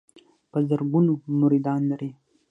[0.51, 2.11] په زرګونو مریدان لري.